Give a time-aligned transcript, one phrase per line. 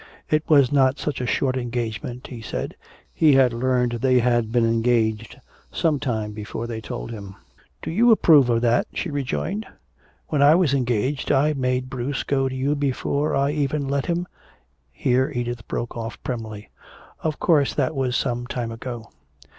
[0.31, 2.75] It was not such a short engagement, he said,
[3.13, 5.39] he had learned they had been engaged
[5.71, 7.35] some time before they told him.
[7.83, 9.67] "Do you approve of that?" she rejoined.
[10.29, 14.25] "When I was engaged, I made Bruce go to you before I even let him"
[14.91, 16.71] here Edith broke off primly.
[17.21, 19.07] "Of course that was some time ago.